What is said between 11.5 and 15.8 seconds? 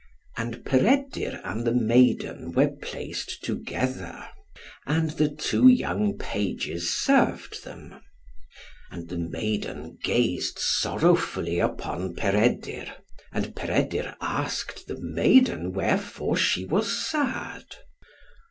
upon Peredur, and Peredur asked the maiden